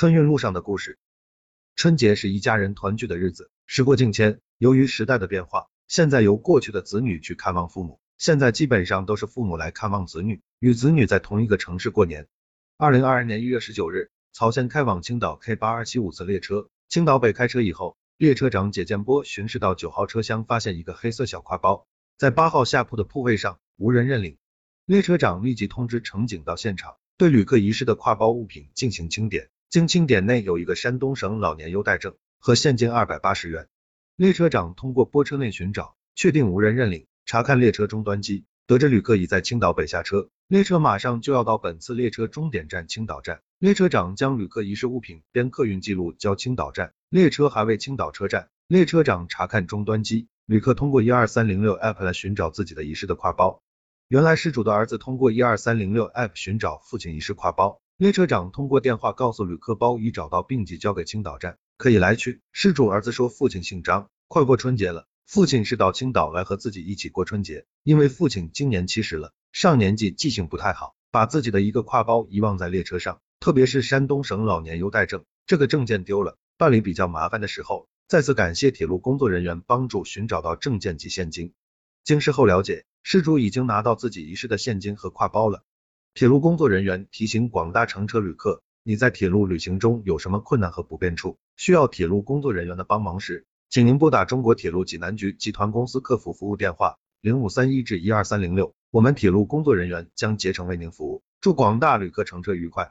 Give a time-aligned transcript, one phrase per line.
[0.00, 0.98] 春运路上的故事。
[1.76, 12.28] 春节是一家人团聚的日子，时过境迁，由于时代的变化，现在由过去的子女去看望父母，现在基本上都是父母来看望子女，与子女在同一个城市过年。
[12.78, 21.86] 二零二二年一月十九日，曹县开往青岛 K 八二七五次列车，青岛北开车以后，列车长解建波巡视到九号车厢，发现一个黑色小挎包，
[22.16, 24.38] 在八号下铺的铺位上，无人认领。
[24.86, 29.50] 列车长立即通知乘警到现场，对旅客遗失的挎包物品进行清点。
[29.70, 33.68] 经清点，内有一个山东省老年优待证和现金二百八十元。
[34.16, 43.42] 列车长通过拨车内寻找，确定无人认领，查看列车终端机，得知旅客已在青岛北下车，列车马上就要到本次列车终点站青岛站。
[43.60, 48.48] 列车长将旅客遗失物品编客运记录交青岛站，列车还未青岛车站。
[48.66, 53.62] 列车长查看终端机，旅客通过一二三零六 app 来寻找自己的遗失的挎包。
[54.08, 57.80] 原来失主的儿子通过一二三零六 app 寻找父亲遗失挎包。
[58.00, 62.40] 列车长通过电话告诉旅客包已找到，并即交给青岛站，可以来取。
[62.50, 81.52] 失主儿子说父亲姓张，快过春节了，父亲是到青岛来和自己一起过春节，因为父亲今年七十了，上年纪记性不太好，把自己的一个挎包遗忘在列车上，特别是山东省老年优待证，这个证件丢了，办理比较麻烦的时候，再次感谢铁路工作人员帮助寻找到证件及现金。
[82.02, 85.64] 经事后了解，失主已经拿到自己遗失的现金和挎包了。
[86.12, 101.22] 铁路工作人员提醒广大乘车旅客，你在铁路旅行中有什么困难和不便处，需要铁路工作人员的帮忙时，请您拨打中国铁路济南局集团公司客服服务电话零五三一至一二三零六，我们铁路工作人员将竭诚为您服务。
[101.40, 102.88] 祝广大旅客乘车愉快。